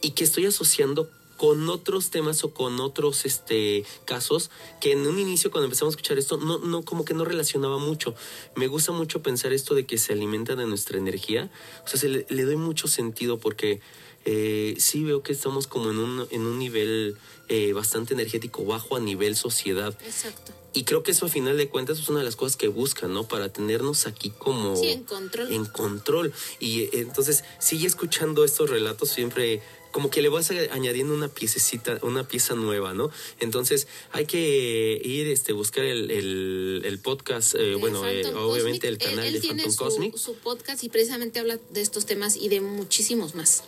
y 0.00 0.10
que 0.10 0.24
estoy 0.24 0.46
asociando 0.46 1.08
con 1.42 1.68
otros 1.68 2.10
temas 2.10 2.44
o 2.44 2.54
con 2.54 2.78
otros 2.78 3.24
este 3.24 3.84
casos 4.04 4.52
que 4.80 4.92
en 4.92 5.04
un 5.04 5.18
inicio 5.18 5.50
cuando 5.50 5.64
empezamos 5.64 5.92
a 5.92 5.94
escuchar 5.96 6.16
esto 6.16 6.36
no 6.36 6.58
no 6.58 6.84
como 6.84 7.04
que 7.04 7.14
no 7.14 7.24
relacionaba 7.24 7.78
mucho 7.78 8.14
me 8.54 8.68
gusta 8.68 8.92
mucho 8.92 9.22
pensar 9.24 9.52
esto 9.52 9.74
de 9.74 9.84
que 9.84 9.98
se 9.98 10.12
alimenta 10.12 10.54
de 10.54 10.66
nuestra 10.66 10.98
energía 10.98 11.50
o 11.84 11.88
sea 11.88 11.98
se 11.98 12.08
le, 12.08 12.26
le 12.28 12.44
doy 12.44 12.54
mucho 12.54 12.86
sentido 12.86 13.40
porque 13.40 13.80
eh, 14.24 14.76
sí 14.78 15.02
veo 15.02 15.24
que 15.24 15.32
estamos 15.32 15.66
como 15.66 15.90
en 15.90 15.98
un 15.98 16.28
en 16.30 16.46
un 16.46 16.60
nivel 16.60 17.16
eh, 17.48 17.72
bastante 17.72 18.14
energético 18.14 18.64
bajo 18.64 18.94
a 18.94 19.00
nivel 19.00 19.34
sociedad 19.34 19.98
Exacto. 20.06 20.52
y 20.72 20.84
creo 20.84 21.02
que 21.02 21.10
eso 21.10 21.26
a 21.26 21.28
final 21.28 21.56
de 21.56 21.68
cuentas 21.68 21.98
es 21.98 22.08
una 22.08 22.20
de 22.20 22.24
las 22.24 22.36
cosas 22.36 22.56
que 22.56 22.68
buscan, 22.68 23.12
¿no? 23.12 23.26
Para 23.26 23.52
tenernos 23.52 24.06
aquí 24.06 24.30
como... 24.30 24.76
Sí, 24.76 24.88
en 24.90 25.02
control. 25.02 25.52
En 25.52 25.64
control. 25.66 26.32
Y 26.60 26.82
eh, 26.82 26.90
entonces, 26.92 27.44
sigue 27.58 27.86
escuchando 27.86 28.44
estos 28.44 28.70
relatos 28.70 29.10
siempre 29.10 29.60
como 29.92 30.10
que 30.10 30.22
le 30.22 30.28
vas 30.28 30.50
añadiendo 30.50 31.14
una 31.14 31.28
piececita, 31.28 31.98
una 32.02 32.26
pieza 32.26 32.54
nueva, 32.54 32.94
¿no? 32.94 33.10
Entonces, 33.40 33.86
hay 34.10 34.26
que 34.26 35.00
ir, 35.04 35.28
este, 35.28 35.52
buscar 35.52 35.84
el, 35.84 36.10
el, 36.10 36.82
el 36.84 36.98
podcast, 36.98 37.54
eh, 37.54 37.74
bueno, 37.76 38.04
eh, 38.08 38.22
Phantom 38.24 38.42
obviamente 38.42 38.88
el 38.88 38.98
Cosmic. 38.98 39.10
canal 39.16 39.26
él, 39.26 39.34
de 39.34 39.40
tiene 39.40 39.62
Phantom 39.62 39.72
su, 39.72 39.84
Cosmic. 39.84 40.16
su 40.16 40.34
podcast 40.36 40.82
y 40.82 40.88
precisamente 40.88 41.38
habla 41.38 41.58
de 41.70 41.80
estos 41.80 42.06
temas 42.06 42.36
y 42.36 42.48
de 42.48 42.60
muchísimos 42.60 43.34
más. 43.34 43.64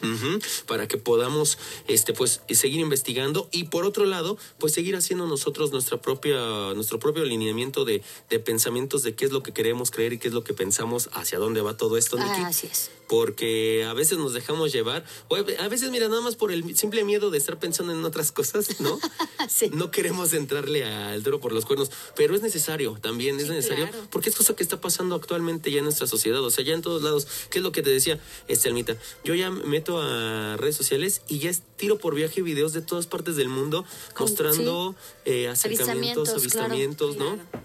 Para 0.66 0.88
que 0.88 0.96
podamos 0.96 1.58
este 1.88 2.12
pues 2.12 2.40
seguir 2.50 2.80
investigando 2.80 3.48
y 3.52 3.64
por 3.64 3.84
otro 3.84 4.04
lado 4.06 4.38
pues 4.58 4.72
seguir 4.72 4.96
haciendo 4.96 5.26
nosotros 5.26 5.72
nuestra 5.72 6.00
propia 6.00 6.36
nuestro 6.74 6.98
propio 6.98 7.22
alineamiento 7.22 7.84
de, 7.84 8.02
de 8.30 8.38
pensamientos 8.38 9.02
de 9.02 9.14
qué 9.14 9.26
es 9.26 9.32
lo 9.32 9.42
que 9.42 9.52
queremos 9.52 9.90
creer 9.90 10.14
y 10.14 10.18
qué 10.18 10.28
es 10.28 10.34
lo 10.34 10.44
que 10.44 10.54
pensamos 10.54 11.10
hacia 11.12 11.38
dónde 11.38 11.60
va 11.60 11.76
todo 11.76 11.96
esto 11.96 12.16
Nikki 12.16 12.30
Ah, 12.30 12.46
así 12.48 12.66
es. 12.66 12.90
Porque 13.08 13.84
a 13.88 13.92
veces 13.94 14.18
nos 14.18 14.32
dejamos 14.32 14.72
llevar 14.72 15.04
o 15.28 15.36
a 15.36 15.68
veces 15.68 15.90
mira 15.90 16.08
nada 16.08 16.20
más 16.20 16.36
por 16.36 16.52
el 16.52 16.76
simple 16.76 17.04
miedo 17.04 17.30
de 17.30 17.38
estar 17.38 17.58
pensando 17.58 17.92
en 17.92 18.04
otras 18.04 18.32
cosas 18.32 18.80
no 18.80 18.98
Sí. 19.48 19.70
no 19.74 19.90
queremos 19.90 20.32
entrarle 20.32 20.84
al 20.84 21.22
toro 21.22 21.40
por 21.40 21.52
los 21.52 21.66
cuernos 21.66 21.90
pero 22.16 22.34
es 22.34 22.42
necesario 22.42 22.96
también 23.00 23.36
es 23.38 23.44
Sí, 23.46 23.50
necesario 23.50 23.88
claro. 23.88 24.06
porque 24.10 24.30
es 24.30 24.36
cosa 24.36 24.56
que 24.56 24.62
está 24.62 24.80
pasando 24.80 25.14
actualmente 25.14 25.70
ya 25.70 25.78
en 25.78 25.84
nuestra 25.84 26.06
sociedad, 26.06 26.42
o 26.42 26.50
sea, 26.50 26.64
ya 26.64 26.74
en 26.74 26.82
todos 26.82 27.02
lados. 27.02 27.26
¿Qué 27.50 27.58
es 27.58 27.62
lo 27.62 27.72
que 27.72 27.82
te 27.82 27.90
decía, 27.90 28.18
este 28.48 28.68
Almita? 28.68 28.96
Yo 29.24 29.34
ya 29.34 29.50
me 29.50 29.64
meto 29.64 30.00
a 30.00 30.56
redes 30.56 30.76
sociales 30.76 31.22
y 31.28 31.38
ya 31.40 31.50
tiro 31.76 31.98
por 31.98 32.14
viaje 32.14 32.42
videos 32.42 32.72
de 32.72 32.80
todas 32.82 33.06
partes 33.06 33.36
del 33.36 33.48
mundo 33.48 33.84
Con- 34.14 34.26
mostrando 34.28 34.94
eh, 35.24 35.48
acercamientos, 35.48 36.28
Avistamientos, 36.30 36.30
avistamientos, 36.30 37.16
¿no? 37.16 37.34
Claro. 37.36 37.64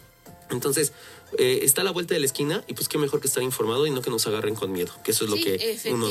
Entonces, 0.50 0.94
eh, 1.38 1.60
está 1.62 1.82
a 1.82 1.84
la 1.84 1.92
vuelta 1.92 2.16
de 2.16 2.20
la 2.20 2.26
esquina 2.26 2.64
y 2.68 2.74
pues 2.74 2.88
qué 2.88 2.98
mejor 2.98 3.22
que 3.22 3.28
estar 3.28 3.44
informado 3.44 3.86
y 3.86 3.92
no 3.92 4.02
que 4.02 4.10
nos 4.10 4.26
agarren 4.26 4.56
con 4.56 4.72
miedo, 4.72 4.92
que 5.04 5.12
eso 5.12 5.26
es 5.26 5.30
lo 5.30 5.36
que 5.36 5.80
uno 5.92 6.08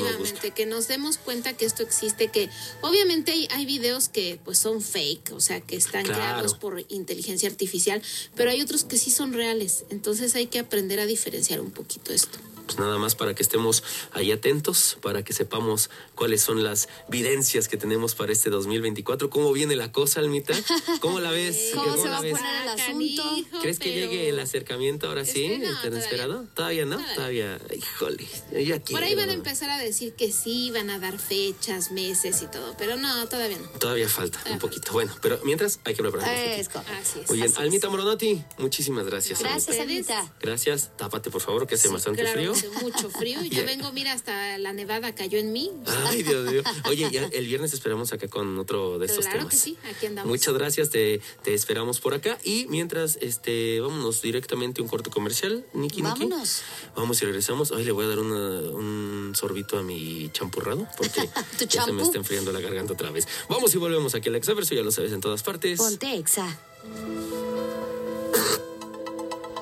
que 0.54 0.66
nos 0.66 0.86
demos 0.86 1.18
cuenta 1.18 1.54
que 1.54 1.64
esto 1.64 1.82
existe, 1.82 2.28
que 2.28 2.48
obviamente 2.80 3.32
hay, 3.32 3.48
hay 3.50 3.66
videos 3.66 4.08
que 4.08 4.38
pues 4.44 4.58
son 4.58 4.80
fake, 4.80 5.32
o 5.32 5.40
sea, 5.40 5.60
que 5.60 5.76
están 5.76 6.04
Claro. 6.04 6.20
creados 6.20 6.54
por 6.54 6.84
inteligencia 6.88 7.48
artificial, 7.48 8.00
pero 8.36 8.50
hay 8.50 8.62
otros 8.62 8.84
que 8.84 8.96
sí 8.96 9.10
son 9.10 9.32
reales, 9.32 9.84
entonces 9.90 10.34
hay 10.36 10.46
que 10.46 10.60
aprender 10.60 11.00
a 11.00 11.06
diferenciar 11.06 11.60
un 11.60 11.72
poquito 11.72 12.12
esto. 12.12 12.38
Pues 12.68 12.78
nada 12.78 12.98
más 12.98 13.14
para 13.14 13.34
que 13.34 13.42
estemos 13.42 13.82
ahí 14.12 14.30
atentos, 14.30 14.98
para 15.00 15.22
que 15.24 15.32
sepamos 15.32 15.88
cuáles 16.14 16.42
son 16.42 16.62
las 16.62 16.90
videncias 17.08 17.66
que 17.66 17.78
tenemos 17.78 18.14
para 18.14 18.30
este 18.30 18.50
2024. 18.50 19.30
¿Cómo 19.30 19.50
viene 19.54 19.74
la 19.74 19.90
cosa, 19.90 20.20
Almita? 20.20 20.52
¿Cómo 21.00 21.18
la 21.18 21.30
ves? 21.30 21.70
¿Cómo 21.74 21.96
se 21.96 22.04
la 22.04 22.10
va 22.10 22.18
a 22.18 22.20
ves? 22.20 22.32
poner 22.36 22.54
el 22.62 22.68
asunto? 22.68 23.22
canijo, 23.22 23.60
¿Crees 23.62 23.78
que 23.78 23.88
pero- 23.90 24.10
llegue 24.10 24.28
el 24.28 24.38
acercamiento 24.38 25.08
ahora 25.08 25.24
sí? 25.24 25.48
No, 25.48 25.64
¿Tan 25.64 25.76
todavía 25.76 25.98
esperado? 26.00 26.44
¿Todavía 26.54 26.84
no? 26.84 27.02
Todavía. 27.14 27.58
Híjole. 27.74 28.26
ya 28.66 28.78
Por 28.80 29.02
ahí 29.02 29.14
van 29.14 29.30
a 29.30 29.32
empezar 29.32 29.70
a 29.70 29.78
decir 29.78 30.12
que 30.12 30.30
sí, 30.30 30.70
van 30.70 30.90
a 30.90 30.98
dar 30.98 31.18
fechas, 31.18 31.90
meses 31.90 32.42
y 32.42 32.48
todo, 32.48 32.74
pero 32.76 32.98
no, 32.98 33.26
todavía 33.28 33.56
no. 33.58 33.66
Todavía 33.78 34.10
falta 34.10 34.40
Todavía 34.40 34.52
un 34.56 34.58
poquito. 34.60 34.92
Bueno, 34.92 35.16
pero 35.22 35.40
mientras 35.42 35.80
hay 35.84 35.94
que 35.94 36.02
preparar. 36.02 36.28
Es. 36.36 36.68
Así 36.68 37.20
es. 37.20 37.28
Muy 37.30 37.38
bien, 37.38 37.46
así 37.46 37.54
es. 37.54 37.58
Almita 37.60 37.88
Moronotti, 37.88 38.44
muchísimas 38.58 39.06
gracias. 39.06 39.40
Gracias. 39.40 39.78
Anita. 39.78 40.30
Gracias. 40.38 40.90
Tápate, 40.98 41.30
por 41.30 41.40
favor, 41.40 41.66
que 41.66 41.76
hace 41.76 41.88
Sí, 41.88 41.94
bastante 41.94 42.20
claro, 42.20 42.36
frío. 42.36 42.52
Hace 42.58 42.84
mucho 42.84 43.10
frío. 43.10 43.42
Yo 43.42 43.48
Yeah. 43.50 43.64
vengo, 43.64 43.92
mira, 43.92 44.12
hasta 44.12 44.58
la 44.58 44.72
nevada 44.72 45.14
cayó 45.14 45.38
en 45.38 45.52
mí. 45.52 45.70
Ay, 46.06 46.22
Dios 46.22 46.50
mío. 46.50 46.62
Oye, 46.86 47.08
ya 47.10 47.24
el 47.32 47.46
viernes 47.46 47.72
esperamos 47.72 48.12
acá 48.12 48.28
con 48.28 48.58
otro 48.58 48.98
de 48.98 49.06
estos 49.06 49.24
Claro 49.24 49.38
temas. 49.40 49.52
que 49.54 49.58
sí, 49.60 49.76
aquí 49.84 50.06
andamos. 50.06 50.28
Muchas 50.30 50.54
gracias, 50.54 50.90
te, 50.90 51.20
te 51.42 51.54
esperamos 51.54 52.00
por 52.00 52.14
acá. 52.14 52.38
Y 52.44 52.66
mientras, 52.68 53.16
este, 53.20 53.80
vámonos 53.80 54.22
directamente 54.22 54.80
a 54.80 54.84
un 54.84 54.88
corte 54.88 55.10
comercial, 55.10 55.64
Niki 55.72 56.02
Niki. 56.02 56.02
Vámonos. 56.02 56.62
Vamos 56.96 57.20
y 57.22 57.24
regresamos. 57.24 57.72
Ay, 57.72 57.84
le 57.84 57.92
voy 57.92 58.04
a 58.04 58.08
dar 58.08 58.18
una- 58.18 58.60
un 58.70 59.32
sorbito 59.34 59.78
a 59.78 59.82
mi 59.82 60.30
champurrado 60.32 60.86
porque 60.96 61.20
¿Tu 61.58 61.64
ya 61.66 61.84
se 61.84 61.92
me 61.92 62.02
está 62.02 62.18
enfriando 62.18 62.52
la 62.52 62.60
garganta 62.60 62.92
otra 62.92 63.10
vez. 63.10 63.26
Vamos 63.48 63.74
y 63.74 63.78
volvemos 63.78 64.14
aquí 64.14 64.28
al 64.28 64.36
Exaverso, 64.36 64.74
ya 64.74 64.82
lo 64.82 64.90
sabes 64.92 65.12
en 65.12 65.20
todas 65.20 65.42
partes. 65.42 65.78
Ponte 65.78 66.14
exa. 66.16 66.58